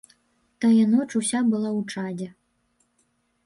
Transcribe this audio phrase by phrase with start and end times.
[0.63, 2.29] Тая ноч уся была ў чадзе.